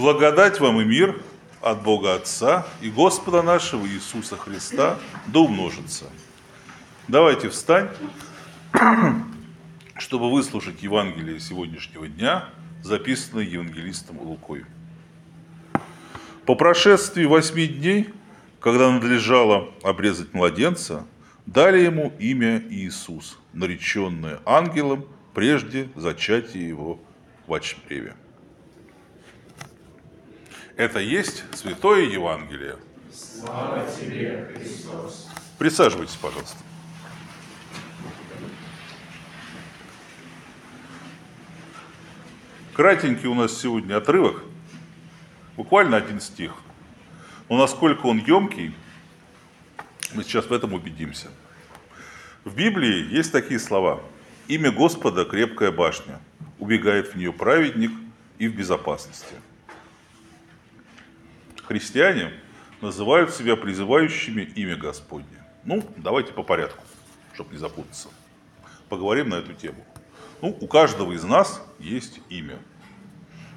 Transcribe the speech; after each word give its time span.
Благодать 0.00 0.60
вам 0.60 0.80
и 0.80 0.84
мир 0.86 1.20
от 1.60 1.82
Бога 1.82 2.14
Отца 2.14 2.66
и 2.80 2.88
Господа 2.88 3.42
нашего 3.42 3.86
Иисуса 3.86 4.34
Христа 4.34 4.98
да 5.26 5.40
умножится. 5.40 6.06
Давайте 7.06 7.50
встань, 7.50 7.90
чтобы 9.98 10.30
выслушать 10.32 10.82
Евангелие 10.82 11.38
сегодняшнего 11.38 12.08
дня, 12.08 12.46
записанное 12.82 13.44
евангелистом 13.44 14.18
Лукой. 14.22 14.64
По 16.46 16.54
прошествии 16.54 17.26
восьми 17.26 17.66
дней, 17.66 18.08
когда 18.58 18.90
надлежало 18.90 19.68
обрезать 19.82 20.32
младенца, 20.32 21.06
дали 21.44 21.80
ему 21.80 22.10
имя 22.18 22.64
Иисус, 22.70 23.36
нареченное 23.52 24.40
ангелом 24.46 25.04
прежде 25.34 25.90
зачатия 25.94 26.66
его 26.66 26.98
в 27.46 27.52
очреве. 27.52 28.14
Это 30.76 31.00
есть 31.00 31.44
Святое 31.54 32.04
Евангелие. 32.04 32.76
Слава 33.12 33.86
тебе, 33.90 34.52
Христос. 34.54 35.28
Присаживайтесь, 35.58 36.14
пожалуйста. 36.14 36.56
Кратенький 42.74 43.28
у 43.28 43.34
нас 43.34 43.60
сегодня 43.60 43.96
отрывок, 43.96 44.42
буквально 45.56 45.96
один 45.98 46.20
стих. 46.20 46.54
Но 47.48 47.58
насколько 47.58 48.06
он 48.06 48.18
емкий, 48.18 48.74
мы 50.14 50.22
сейчас 50.22 50.46
в 50.46 50.52
этом 50.52 50.72
убедимся. 50.72 51.28
В 52.44 52.54
Библии 52.54 53.12
есть 53.12 53.32
такие 53.32 53.60
слова. 53.60 54.00
Имя 54.48 54.70
Господа– 54.70 55.24
крепкая 55.26 55.72
башня. 55.72 56.20
Убегает 56.58 57.12
в 57.12 57.16
нее 57.16 57.32
праведник 57.32 57.90
и 58.38 58.48
в 58.48 58.56
безопасности– 58.56 59.34
христиане 61.70 62.32
называют 62.80 63.32
себя 63.32 63.54
призывающими 63.54 64.42
имя 64.42 64.74
Господне. 64.74 65.38
Ну, 65.62 65.84
давайте 65.96 66.32
по 66.32 66.42
порядку, 66.42 66.82
чтобы 67.32 67.52
не 67.52 67.58
запутаться. 67.58 68.08
Поговорим 68.88 69.28
на 69.28 69.36
эту 69.36 69.52
тему. 69.52 69.84
Ну, 70.42 70.56
у 70.60 70.66
каждого 70.66 71.12
из 71.12 71.22
нас 71.22 71.62
есть 71.78 72.20
имя. 72.28 72.58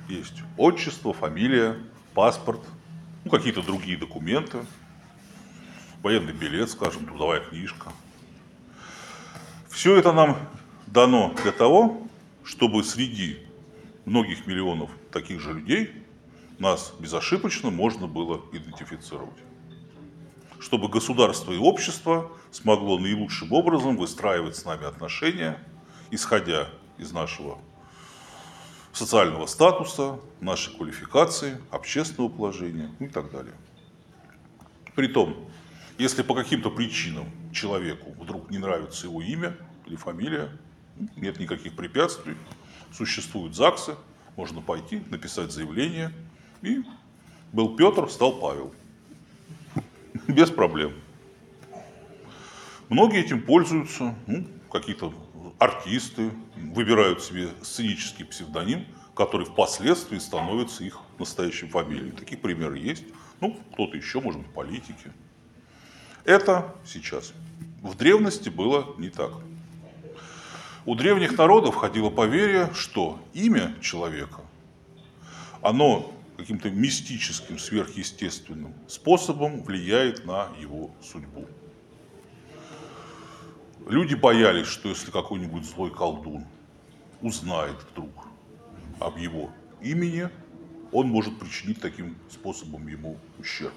Есть 0.08 0.44
отчество, 0.58 1.12
фамилия, 1.12 1.76
паспорт, 2.14 2.62
ну, 3.26 3.32
какие-то 3.32 3.64
другие 3.64 3.98
документы, 3.98 4.60
военный 6.04 6.34
билет, 6.34 6.70
скажем, 6.70 7.08
трудовая 7.08 7.40
книжка. 7.40 7.92
Все 9.72 9.98
это 9.98 10.14
нам 10.14 10.38
дано 10.86 11.34
для 11.42 11.52
того, 11.52 12.08
чтобы 12.44 12.84
среди 12.84 13.40
многих 14.06 14.46
миллионов 14.46 14.92
таких 15.12 15.40
же 15.40 15.54
людей 15.54 16.03
нас 16.60 16.94
безошибочно 17.00 17.70
можно 17.70 18.08
было 18.08 18.42
идентифицировать. 18.52 19.38
Чтобы 20.60 20.88
государство 20.88 21.52
и 21.52 21.58
общество 21.58 22.32
смогло 22.52 22.98
наилучшим 22.98 23.52
образом 23.52 23.98
выстраивать 23.98 24.56
с 24.56 24.66
нами 24.66 24.86
отношения, 24.86 25.60
исходя 26.12 26.70
из 26.98 27.12
нашего 27.12 27.58
социального 28.94 29.46
статуса, 29.48 30.20
нашей 30.40 30.76
квалификации, 30.76 31.58
общественного 31.72 32.30
положения 32.30 32.92
и 33.00 33.08
так 33.08 33.32
далее. 33.32 33.56
Притом, 34.96 35.50
если 35.98 36.22
по 36.22 36.36
каким-то 36.36 36.70
причинам 36.70 37.26
человеку 37.52 38.12
вдруг 38.20 38.52
не 38.52 38.60
нравится 38.60 39.08
его 39.08 39.22
имя 39.22 39.58
или 39.86 39.96
фамилия, 39.96 40.50
нет 41.16 41.40
никаких 41.40 41.76
препятствий, 41.76 42.38
существуют 42.94 43.56
ЗАГСы, 43.56 43.96
можно 44.38 44.62
пойти, 44.62 45.02
написать 45.10 45.52
заявление– 45.52 46.14
и 46.64 46.84
был 47.52 47.76
Петр, 47.76 48.10
стал 48.10 48.40
Павел. 48.40 48.74
Без 50.28 50.50
проблем. 50.50 50.94
Многие 52.90 53.22
этим 53.22 53.42
пользуются, 53.44 54.16
ну, 54.28 54.48
какие-то 54.72 55.14
артисты 55.60 56.32
выбирают 56.56 57.22
себе 57.22 57.50
сценический 57.62 58.26
псевдоним, 58.26 58.86
который 59.16 59.46
впоследствии 59.46 60.18
становится 60.18 60.84
их 60.84 61.00
настоящей 61.20 61.68
фамилией. 61.68 62.12
Такие 62.12 62.38
примеры 62.38 62.80
есть. 62.80 63.04
Ну, 63.40 63.58
кто-то 63.74 63.96
еще, 63.96 64.20
может 64.20 64.42
быть, 64.42 64.52
политики. 64.52 65.12
Это 66.24 66.74
сейчас. 66.86 67.34
В 67.82 67.96
древности 67.96 68.50
было 68.50 68.96
не 68.98 69.10
так. 69.10 69.32
У 70.86 70.96
древних 70.96 71.38
народов 71.38 71.76
ходило 71.76 72.10
поверье, 72.10 72.70
что 72.74 73.20
имя 73.34 73.76
человека, 73.82 74.42
оно 75.62 76.13
каким-то 76.38 76.70
мистическим, 76.70 77.60
сверхъестественным 77.60 78.74
способом 78.88 79.64
влияет 79.64 80.26
на 80.26 80.50
его 80.60 80.92
судьбу. 81.02 81.48
Люди 83.88 84.16
боялись, 84.16 84.68
что 84.68 84.90
если 84.90 85.12
какой-нибудь 85.12 85.66
злой 85.66 85.92
колдун 85.92 86.46
узнает 87.22 87.78
вдруг 87.92 88.28
об 89.00 89.18
его 89.18 89.52
имени, 89.82 90.30
он 90.92 91.10
может 91.10 91.38
причинить 91.40 91.82
таким 91.82 92.18
способом 92.30 92.88
ему 92.88 93.18
ущерб. 93.40 93.74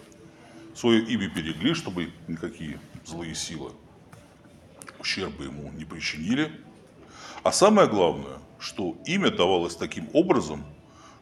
Свое 0.74 1.02
имя 1.04 1.28
берегли, 1.28 1.74
чтобы 1.74 2.12
никакие 2.28 2.78
злые 3.04 3.34
силы 3.34 3.72
ущерба 4.98 5.44
ему 5.44 5.70
не 5.72 5.84
причинили. 5.84 6.50
А 7.42 7.52
самое 7.52 7.88
главное, 7.88 8.38
что 8.58 8.96
имя 9.06 9.30
давалось 9.30 9.76
таким 9.76 10.08
образом– 10.12 10.64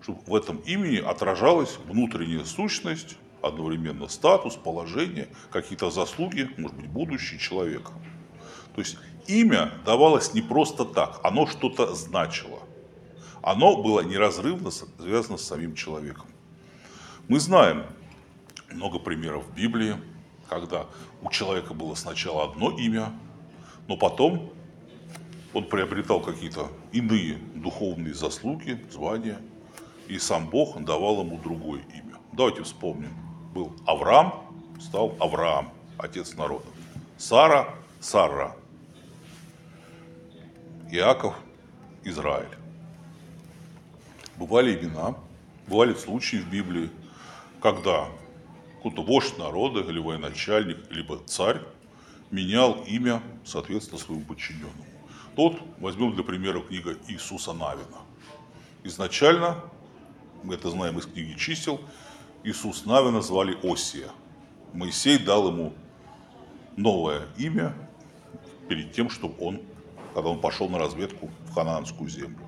чтобы 0.05 0.21
в 0.27 0.35
этом 0.35 0.59
имени 0.59 0.99
отражалась 0.99 1.79
внутренняя 1.87 2.45
сущность, 2.45 3.17
одновременно 3.41 4.07
статус, 4.09 4.55
положение, 4.55 5.29
какие-то 5.51 5.91
заслуги, 5.91 6.51
может 6.59 6.77
быть, 6.77 6.89
будущее 6.89 7.41
человека. 7.41 7.91
То 8.75 8.83
есть 8.83 8.99
имя 9.27 9.73
давалось 9.87 10.35
не 10.35 10.43
просто 10.43 10.85
так, 10.85 11.21
оно 11.25 11.47
что-то 11.47 11.95
значило. 11.95 12.61
Оно 13.43 13.83
было 13.83 14.01
неразрывно 14.01 14.71
связано 14.71 15.39
с 15.39 15.45
самим 15.45 15.75
человеком. 15.75 16.27
Мы 17.29 17.41
знаем 17.41 17.87
много 18.71 18.99
примеров 18.99 19.47
в 19.47 19.55
Библии, 19.55 19.97
когда 20.51 20.85
у 21.23 21.31
человека 21.31 21.73
было 21.73 21.95
сначала 21.95 22.45
одно 22.45 22.77
имя, 22.77 23.11
но 23.89 23.97
потом 23.97 24.53
он 25.55 25.65
приобретал 25.65 26.21
какие-то 26.21 26.69
иные 26.93 27.37
духовные 27.55 28.13
заслуги, 28.13 28.85
звания– 28.91 29.39
и 30.09 30.19
сам 30.19 30.49
Бог 30.49 30.83
давал 30.85 31.21
ему 31.21 31.39
другое 31.39 31.81
имя. 31.95 32.17
Давайте 32.33 32.63
вспомним. 32.63 33.15
Был 33.53 33.73
Авраам, 33.87 34.35
стал 34.81 35.15
Авраам, 35.21 35.73
отец 35.99 36.35
народа. 36.35 36.67
Сара– 37.17 37.75
Сара. 38.01 38.55
Иаков– 40.91 41.35
Израиль. 42.05 42.49
Бывали 44.37 44.75
имена, 44.75 45.15
бывали 45.67 45.95
случаи 45.95 46.37
в 46.37 46.51
Библии, 46.51 46.91
когда 47.63 48.09
какой-то 48.77 49.03
вождь 49.03 49.39
народа 49.39 49.81
или 49.81 49.99
военачальник, 49.99 50.91
либо 50.91 51.19
царь 51.25 51.63
менял 52.31 52.83
имя, 52.85 53.23
соответственно, 53.45 53.99
своему 53.99 54.25
подчиненному. 54.25 54.85
Тот, 55.37 55.57
возьмем 55.79 56.15
для 56.15 56.25
примера 56.25 56.61
книга 56.61 56.97
Иисуса 57.09 57.53
Навина. 57.53 57.99
Изначально 58.83 59.63
мы 60.45 60.55
это 60.55 60.71
знаем 60.71 60.99
из 60.99 61.07
книги 61.07 61.37
чисел, 61.39 61.81
Иисус 62.45 62.85
Навина 62.85 63.23
звали 63.23 63.57
Осия. 63.63 64.11
Моисей 64.75 65.19
дал 65.19 65.49
ему 65.49 65.73
новое 66.77 67.23
имя 67.39 67.75
перед 68.69 68.93
тем, 68.93 69.09
чтобы 69.09 69.35
он, 69.43 69.63
когда 70.13 70.29
он 70.29 70.41
пошел 70.41 70.69
на 70.69 70.79
разведку 70.79 71.31
в 71.49 71.55
Ханаанскую 71.55 72.11
землю. 72.11 72.45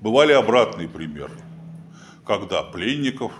Бывали 0.00 0.32
обратные 0.32 0.88
примеры, 0.88 1.38
когда 2.26 2.62
пленников 2.64 3.32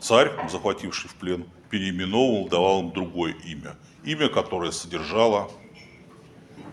царь, 0.00 0.32
захвативший 0.50 1.08
в 1.08 1.14
плен, 1.14 1.46
переименовывал, 1.70 2.48
давал 2.48 2.80
им 2.80 2.90
другое 2.90 3.34
имя. 3.44 3.76
Имя, 4.04 4.28
которое 4.28 4.72
содержало 4.72 5.50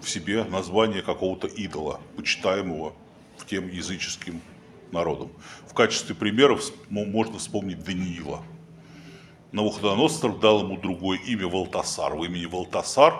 в 0.01 0.09
себе 0.09 0.43
название 0.45 1.03
какого-то 1.03 1.47
идола, 1.47 1.99
почитаемого 2.15 2.93
в 3.37 3.45
тем 3.45 3.69
языческим 3.69 4.41
народом. 4.93 5.31
В 5.67 5.73
качестве 5.73 6.15
примеров 6.15 6.63
можно 6.89 7.37
вспомнить 7.37 7.83
Даниила. 7.83 8.41
Навуходоносор 9.51 10.39
дал 10.39 10.63
ему 10.63 10.79
другое 10.79 11.19
имя 11.19 11.47
Валтасар. 11.47 12.15
В 12.15 12.23
имени 12.23 12.45
Валтасар 12.45 13.13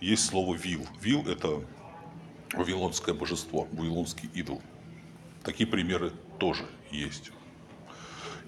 есть 0.00 0.24
слово 0.26 0.54
Вил. 0.54 0.86
Вил– 1.00 1.26
это 1.26 1.62
вавилонское 2.52 3.14
божество, 3.14 3.66
вавилонский 3.72 4.30
идол. 4.34 4.62
Такие 5.42 5.68
примеры 5.68 6.12
тоже 6.38 6.64
есть. 6.90 7.32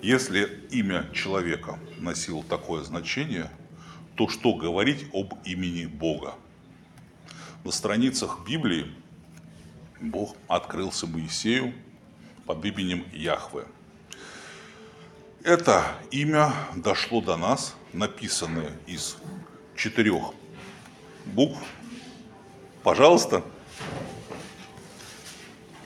Если 0.02 0.66
имя 0.70 1.10
человека 1.12 1.78
носило 1.98 2.44
такое 2.44 2.84
значение, 2.84 3.50
то 4.16 4.28
что 4.28 4.54
говорить 4.54 5.06
об 5.12 5.34
имени 5.44 5.86
Бога? 5.86 6.34
На 7.64 7.70
страницах 7.70 8.40
Библии 8.46 8.86
Бог 10.00 10.36
открылся 10.48 11.06
Моисею 11.06 11.72
под 12.46 12.64
именем 12.64 13.06
Яхве. 13.12 13.66
Это 15.42 15.84
имя 16.10 16.52
дошло 16.74 17.20
до 17.20 17.36
нас, 17.36 17.74
написанное 17.92 18.72
из 18.86 19.16
четырех 19.76 20.32
букв. 21.26 21.58
Пожалуйста, 22.82 23.42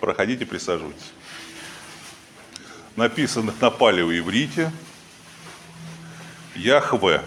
проходите, 0.00 0.46
присаживайтесь. 0.46 1.12
Написанных 2.96 3.60
на 3.60 3.70
палеоиврите 3.70 4.72
Яхве. 6.54 7.24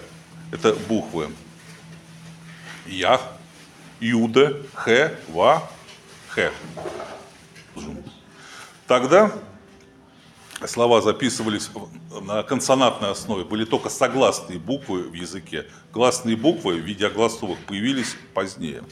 Это 0.51 0.73
буквы 0.73 1.29
Ях, 2.85 3.21
Юде, 4.01 4.63
Хе, 4.83 5.17
Ва, 5.29 5.69
Хе. 6.33 6.51
Тогда 8.91 9.31
слова 10.65 11.01
записывались 11.01 11.71
на 12.23 12.43
консонантной 12.43 13.11
основе, 13.11 13.45
были 13.45 13.63
только 13.63 13.87
согласные 13.87 14.59
буквы 14.59 15.03
в 15.03 15.13
языке. 15.13 15.65
Гласные 15.93 16.35
буквы 16.35 16.73
в 16.73 16.79
виде 16.79 17.07
огласовок 17.07 17.57
появились 17.59 18.17
позднее. 18.33 18.83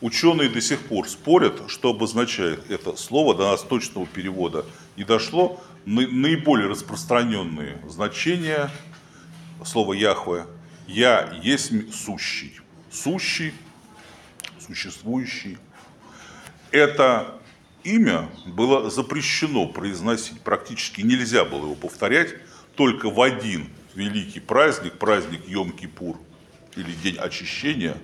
Ученые 0.00 0.48
до 0.48 0.60
сих 0.60 0.80
пор 0.80 1.08
спорят, 1.08 1.62
что 1.68 1.90
обозначает 1.90 2.68
это 2.68 2.96
слово, 2.96 3.36
до 3.36 3.52
нас 3.52 3.62
точного 3.62 4.08
перевода 4.08 4.66
не 4.96 5.04
дошло. 5.04 5.62
Наиболее 5.84 6.66
распространенные 6.66 7.78
значения 7.88 8.72
слова 9.64 9.92
Яхве 9.92 10.46
«Я 10.88 11.32
есть 11.44 11.70
сущий». 11.94 12.58
Сущий, 12.90 13.54
существующий. 14.58 15.58
Это 16.72 17.36
имя 17.86 18.28
было 18.44 18.90
запрещено 18.90 19.66
произносить, 19.66 20.40
практически 20.40 21.02
нельзя 21.02 21.44
было 21.44 21.64
его 21.66 21.74
повторять, 21.74 22.34
только 22.74 23.08
в 23.08 23.22
один 23.22 23.68
великий 23.94 24.40
праздник, 24.40 24.98
праздник 24.98 25.46
Йом-Кипур 25.46 26.18
или 26.74 26.92
День 26.92 27.16
очищения, 27.16 27.96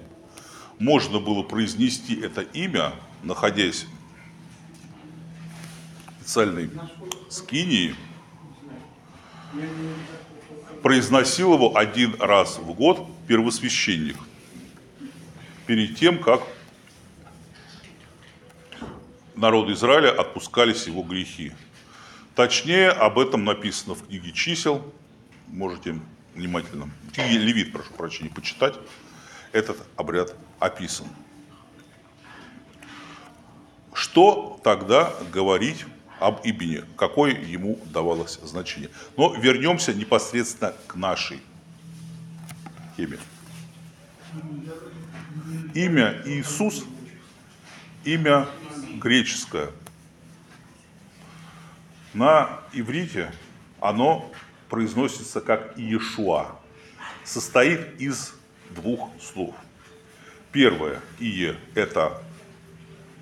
можно 0.79 1.19
было 1.19 1.43
произнести 1.43 2.19
это 2.21 2.43
имя, 2.43 2.93
находясь 3.23 3.87
в 6.21 6.23
специальной 6.23 6.71
скинии, 7.29 7.95
произносил 10.83 11.55
его 11.55 11.77
один 11.77 12.15
раз 12.21 12.59
в 12.59 12.73
год 12.73 13.07
первосвященник, 13.27 14.17
перед 15.67 15.97
тем, 15.97 16.19
как 16.19 16.43
народу 19.43 19.73
Израиля 19.73 20.13
отпускались 20.13 20.87
его 20.87 21.03
грехи. 21.03 21.53
Точнее, 22.35 22.91
об 22.91 23.19
этом 23.19 23.45
написано 23.45 23.95
в 23.95 24.07
книге 24.07 24.33
чисел. 24.33 24.91
Можете 25.49 26.01
внимательно, 26.35 26.89
в 27.09 27.13
книге 27.13 27.39
Левит, 27.39 27.73
прошу 27.73 27.93
прощения, 27.93 28.31
почитать. 28.31 28.75
Этот 29.51 29.77
обряд 29.97 30.35
описан. 30.61 31.07
Что 33.93 34.61
тогда 34.63 35.13
говорить 35.31 35.85
об 36.21 36.47
имени? 36.47 36.85
Какое 36.97 37.33
ему 37.35 37.79
давалось 37.87 38.39
значение? 38.45 38.91
Но 39.19 39.35
вернемся 39.35 39.93
непосредственно 39.93 40.73
к 40.87 40.95
нашей 40.95 41.41
теме. 42.97 43.19
Имя 45.75 46.23
Иисус, 46.25 46.85
имя 48.05 48.47
греческое. 48.99 49.71
На 52.15 52.61
иврите 52.73 53.33
оно 53.81 54.31
произносится 54.69 55.41
как 55.41 55.77
Иешуа. 55.79 56.57
Состоит 57.25 58.01
из 58.01 58.35
двух 58.71 59.11
слов. 59.21 59.55
Первое 60.51 61.01
«ие»– 61.19 61.57
это 61.75 62.23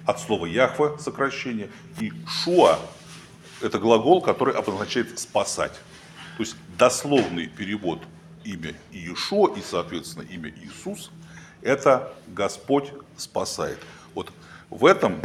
от 0.04 0.20
слова 0.20 0.46
«яхве» 0.46 0.98
сокращение, 0.98 1.70
и 2.00 2.12
«шуа»– 2.26 2.78
это 3.60 3.78
глагол, 3.78 4.20
который 4.20 4.54
обозначает 4.54 5.18
«спасать». 5.18 5.74
То 6.36 6.42
есть 6.42 6.56
дословный 6.78 7.46
перевод 7.46 8.02
имя 8.44 8.74
Иешуа 8.90 9.54
и, 9.56 9.62
соответственно, 9.62 10.24
имя 10.24 10.50
Иисус– 10.50 11.10
это 11.62 12.12
Господь 12.28 12.92
спасает. 13.16 13.78
Вот 14.14 14.32
в 14.70 14.86
этом 14.86 15.20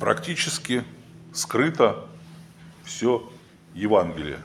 практически 0.00 0.84
скрыто 1.32 2.08
все 2.84 3.30
Евангелие. 3.74 4.38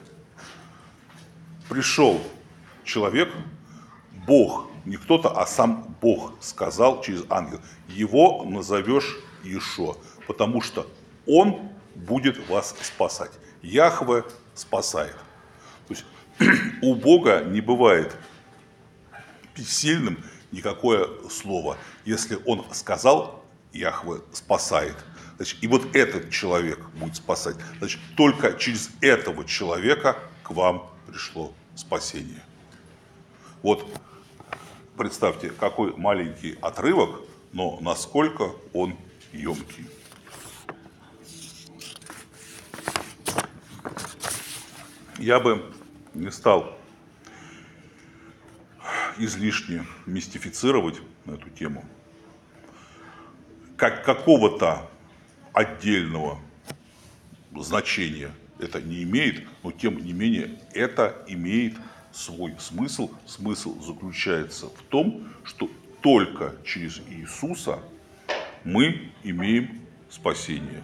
Пришел 1.70 2.22
человек, 2.84 3.32
Бог, 4.28 4.70
не 4.86 4.98
кто-то, 4.98 5.30
а 5.30 5.46
сам 5.46 5.96
Бог 6.02 6.34
сказал 6.42 7.02
через 7.02 7.24
ангел, 7.30 7.62
его 7.88 8.44
назовешь 8.44 9.20
Иешуа, 9.44 9.96
потому 10.28 10.62
что 10.62 10.90
он 11.26 11.70
будет 11.96 12.50
вас 12.50 12.76
спасать. 12.82 13.32
Яхве 13.62 14.24
спасает. 14.56 15.16
То 15.88 15.94
есть 15.94 16.06
у 16.82 16.96
Бога 16.96 17.44
не 17.44 17.62
бывает 17.62 18.16
сильным 19.56 20.24
никакое 20.52 21.08
слово. 21.30 21.78
Если 22.06 22.40
он 22.46 22.66
сказал, 22.74 23.41
Яхве 23.74 24.22
спасает. 24.34 24.96
Значит, 25.38 25.58
и 25.62 25.68
вот 25.68 25.96
этот 25.96 26.30
человек 26.30 26.80
будет 26.92 27.16
спасать. 27.16 27.56
Значит, 27.80 28.00
только 28.16 28.54
через 28.54 28.90
этого 29.02 29.46
человека 29.46 30.20
к 30.44 30.52
вам 30.52 30.90
пришло 31.08 31.54
спасение. 31.76 32.44
Вот 33.64 33.88
представьте, 34.98 35.50
какой 35.50 35.96
маленький 35.96 36.58
отрывок, 36.62 37.22
но 37.54 37.80
насколько 37.80 38.52
он 38.74 38.98
емкий. 39.32 39.88
Я 45.18 45.40
бы 45.40 45.72
не 46.14 46.32
стал 46.32 46.78
излишне 49.18 49.86
мистифицировать 50.06 51.00
эту 51.26 51.50
тему– 51.50 51.86
как 53.82 54.06
какого-то 54.06 54.88
отдельного 55.54 56.38
значения 57.56 58.30
это 58.60 58.80
не 58.80 59.02
имеет, 59.02 59.44
но 59.64 59.72
тем 59.72 60.06
не 60.06 60.14
менее 60.14 60.60
это 60.76 61.26
имеет 61.28 61.74
свой 62.12 62.54
смысл. 62.60 63.10
Смысл 63.26 63.82
заключается 63.82 64.68
в 64.68 64.84
том, 64.90 65.28
что 65.44 65.68
только 66.04 66.54
через 66.64 67.02
Иисуса 67.10 67.80
мы 68.64 69.10
имеем 69.24 69.82
спасение. 70.12 70.84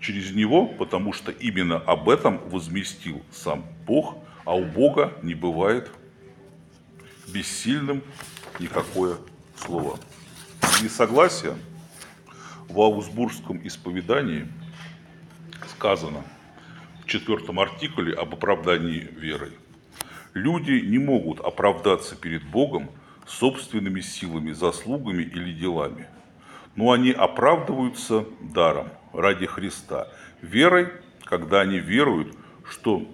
Через 0.00 0.32
Него, 0.32 0.66
потому 0.66 1.12
что 1.12 1.30
именно 1.30 1.76
об 1.76 2.08
этом 2.08 2.38
возместил 2.48 3.22
сам 3.30 3.64
Бог, 3.86 4.16
а 4.44 4.56
у 4.56 4.64
Бога 4.64 5.12
не 5.22 5.34
бывает 5.34 5.88
бессильным 7.28 8.02
никакое 8.58 9.18
слово. 9.54 10.00
Несогласие– 10.82 11.56
в 12.68 12.80
Аусбургском 12.80 13.66
исповедании 13.66 14.46
сказано 15.68 16.22
в 17.02 17.06
четвертом 17.06 17.60
артикле 17.60 18.14
об 18.14 18.34
оправдании 18.34 19.08
верой. 19.16 19.52
Люди 20.34 20.72
не 20.84 20.98
могут 20.98 21.40
оправдаться 21.40 22.14
перед 22.14 22.44
Богом 22.44 22.90
собственными 23.26 24.00
силами, 24.00 24.52
заслугами 24.52 25.22
или 25.22 25.52
делами, 25.52 26.06
но 26.76 26.92
они 26.92 27.10
оправдываются 27.10 28.24
даром 28.40 28.88
ради 29.12 29.46
Христа, 29.46 30.08
верой, 30.42 30.88
когда 31.24 31.60
они 31.60 31.78
веруют, 31.78 32.36
что 32.68 33.06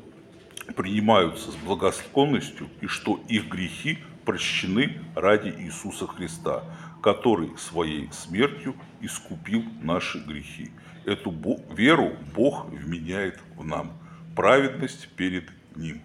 принимаются 0.77 1.51
с 1.51 1.57
благосклонностью 1.57 2.69
и 2.81 2.87
что 2.87 3.21
их 3.29 3.49
грехи 3.49 3.99
прощены 4.25 5.01
ради 5.15 5.49
Иисуса 5.49 6.07
Христа, 6.07 6.65
который 7.03 7.57
своей 7.59 8.11
смертью 8.13 8.75
искупил 9.01 9.65
наши 9.83 10.19
грехи. 10.19 10.71
Эту 11.05 11.35
веру 11.75 12.17
Бог 12.35 12.67
вменяет 12.71 13.39
в 13.57 13.65
нам, 13.65 13.93
праведность 14.35 15.09
перед 15.17 15.51
Ним. 15.77 16.03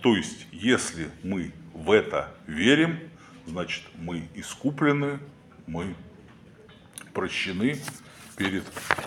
То 0.00 0.16
есть, 0.16 0.46
если 0.52 1.10
мы 1.22 1.52
в 1.74 1.90
это 1.90 2.34
верим, 2.46 2.98
значит, 3.46 3.84
мы 3.96 4.28
искуплены, 4.34 5.18
мы 5.66 5.94
прощены 7.12 7.78
перед 8.36 8.64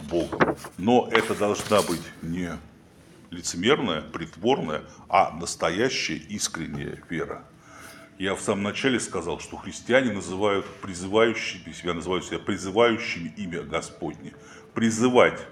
Богом. 0.10 0.58
Но 0.78 1.10
это 1.12 1.34
должна 1.34 1.82
быть 1.82 2.04
не 2.22 2.52
лицемерная, 3.32 4.02
притворная, 4.02 4.84
а 5.08 5.32
настоящая 5.32 6.18
искренняя 6.18 7.02
вера. 7.10 7.44
Я 8.22 8.36
в 8.36 8.40
самом 8.40 8.62
начале 8.62 9.00
сказал, 9.00 9.40
что 9.40 9.58
христиане 9.58 10.14
называют 10.14 10.68
призывающими 10.84 11.74
себя, 11.74 11.96
называют 11.96 12.24
себя 12.24 12.38
призывающими 12.38 13.34
имя 13.36 13.64
Господне. 13.64 14.34
Призывать 14.76 15.44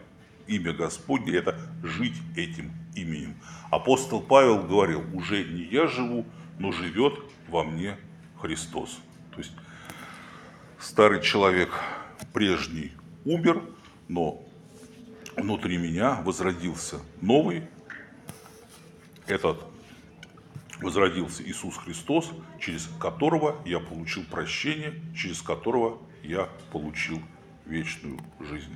имя 0.45 0.71
Господне– 0.73 1.33
это 1.33 1.59
жить 1.81 2.13
этим 2.35 2.71
именем. 2.95 3.33
Апостол 3.71 4.21
Павел 4.21 4.61
говорил, 4.61 5.03
уже 5.15 5.45
не 5.45 5.63
я 5.63 5.87
живу, 5.87 6.27
но 6.59 6.71
живет 6.71 7.15
во 7.47 7.63
мне 7.63 7.97
Христос. 8.39 8.99
То 9.31 9.39
есть 9.39 9.53
старый 10.77 11.23
человек 11.23 11.71
прежний 12.33 12.91
умер, 13.25 13.63
но 14.07 14.43
внутри 15.35 15.77
меня 15.77 16.21
возродился 16.21 16.99
новый, 17.19 17.63
этот 19.25 19.59
возродился 20.81 21.43
Иисус 21.43 21.77
Христос, 21.77 22.31
через 22.59 22.89
которого 22.99 23.61
я 23.65 23.79
получил 23.79 24.23
прощение, 24.25 24.93
через 25.15 25.41
которого 25.41 25.99
я 26.23 26.49
получил 26.71 27.21
вечную 27.65 28.19
жизнь. 28.39 28.75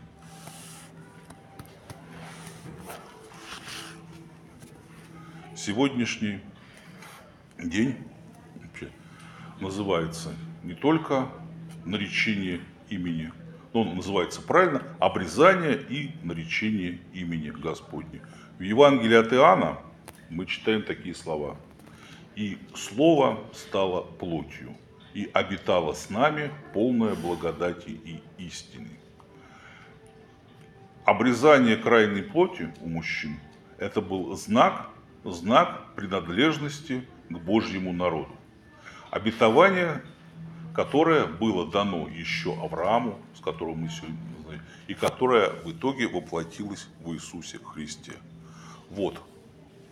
Сегодняшний 5.55 6.41
день 7.57 7.95
называется 9.62 10.33
не 10.63 10.74
только 10.74 11.29
наречение 11.86 12.60
имени, 12.89 13.31
но 13.74 13.81
он 13.81 13.95
называется 13.95 14.41
правильно 14.41 14.83
обрезание 15.00 15.81
и 15.81 16.12
наречение 16.24 17.00
имени 17.13 17.50
Господне. 17.50 18.22
В 18.57 18.62
Евангелии 18.62 19.15
от 19.15 19.31
Иоанна 19.31 19.79
мы 20.29 20.45
читаем 20.45 20.83
такие 20.83 21.15
слова. 21.15 21.57
«И 22.35 22.57
Слово 22.75 23.39
стало 23.53 24.01
плотью, 24.01 24.75
и 25.13 25.29
обитало 25.33 25.93
с 25.93 26.09
нами 26.09 26.51
полное 26.73 27.15
благодати 27.15 27.89
и 27.89 28.21
истины». 28.37 28.89
Обрезание 31.05 31.75
крайней 31.75 32.21
плоти 32.21 32.73
у 32.81 32.87
мужчин– 32.87 33.37
это 33.77 33.99
был 34.01 34.35
знак, 34.37 34.89
знак 35.25 35.93
принадлежности 35.95 37.05
к 37.29 37.37
Божьему 37.37 37.91
народу. 37.91 38.33
Обетование, 39.11 40.01
которое 40.73 41.25
было 41.25 41.69
дано 41.69 42.07
еще 42.07 42.53
Аврааму, 42.53 43.19
с 43.35 43.41
которым 43.41 43.79
мы 43.79 43.89
сегодня 43.89 44.17
знаем, 44.43 44.61
и 44.87 44.93
которое 44.93 45.49
в 45.49 45.71
итоге 45.71 46.07
воплотилось 46.07 46.87
в 47.01 47.13
Иисусе 47.13 47.59
Христе. 47.61 48.13
Вот 48.89 49.21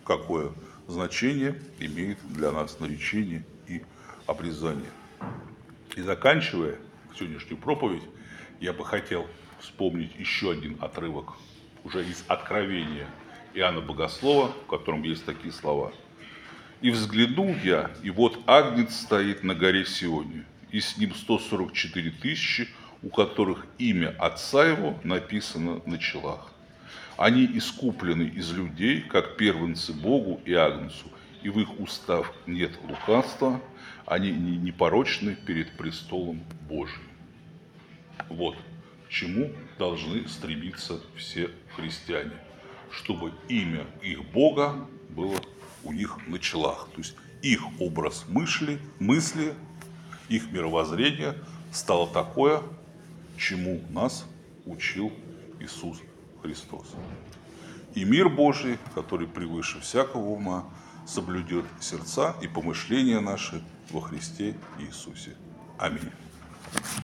какое 0.04 0.52
значение 0.86 1.60
имеет 1.78 2.18
для 2.32 2.50
нас 2.52 2.80
наречение 2.80 3.44
и 3.66 3.82
обрезание. 4.26 4.90
И 5.96 6.00
заканчивая 6.02 6.78
сегодняшнюю 7.18 7.58
проповедь, 7.58 8.02
я 8.60 8.72
бы 8.72 8.84
хотел 8.84 9.26
вспомнить 9.60 10.14
еще 10.18 10.52
один 10.52 10.76
отрывок 10.80 11.34
уже 11.84 12.04
из 12.04 12.24
Откровения 12.28 13.06
Иоанна 13.54 13.80
Богослова, 13.80 14.52
в 14.64 14.66
котором 14.66 15.02
есть 15.02 15.24
такие 15.24 15.52
слова. 15.52 15.92
«И 16.80 16.90
взглянул 16.90 17.54
я, 17.62 17.90
и 18.02 18.10
вот 18.10 18.38
Агнец 18.46 18.94
стоит 18.94 19.44
на 19.44 19.54
горе 19.54 19.84
Сионе, 19.84 20.44
и 20.70 20.80
с 20.80 20.96
ним 20.96 21.14
144 21.14 22.10
тысячи, 22.10 22.68
у 23.02 23.08
которых 23.08 23.66
имя 23.78 24.14
Отца 24.18 24.64
Его 24.64 24.98
написано 25.04 25.80
на 25.86 25.98
челах. 25.98 26.51
Они 27.16 27.44
искуплены 27.44 28.24
из 28.24 28.52
людей, 28.52 29.00
как 29.00 29.36
первенцы 29.36 29.92
Богу 29.92 30.40
и 30.44 30.54
Агнцу, 30.54 31.06
и 31.42 31.48
в 31.48 31.58
их 31.58 31.80
устав 31.80 32.32
нет 32.46 32.72
лукавства, 32.88 33.60
они 34.06 34.30
непорочны 34.30 35.34
перед 35.34 35.76
престолом 35.76 36.42
Божьим. 36.68 37.02
Вот 38.28 38.56
к 39.06 39.10
чему 39.10 39.52
должны 39.78 40.26
стремиться 40.28 41.00
все 41.16 41.50
христиане, 41.76 42.32
чтобы 42.90 43.32
имя 43.48 43.86
их 44.02 44.24
Бога 44.32 44.88
было 45.10 45.40
у 45.84 45.92
них 45.92 46.18
на 46.26 46.38
челах. 46.38 46.88
То 46.94 46.98
есть 46.98 47.14
их 47.42 47.62
образ 47.80 48.24
мысли, 48.28 48.78
мысли, 48.98 49.54
их 50.28 50.50
мировоззрение 50.50 51.34
стало 51.72 52.08
такое, 52.08 52.62
чему 53.36 53.82
нас 53.90 54.26
учил 54.64 55.12
Иисус 55.60 55.98
Христос. 56.42 56.86
И 57.94 58.04
мир 58.04 58.28
Божий, 58.28 58.78
который 58.94 59.26
превыше 59.26 59.80
всякого 59.80 60.28
ума, 60.28 60.64
соблюдет 61.06 61.64
сердца 61.80 62.34
и 62.42 62.48
помышления 62.48 63.20
наши 63.20 63.62
во 63.90 64.00
Христе 64.00 64.56
Иисусе. 64.78 65.36
Аминь. 65.78 66.10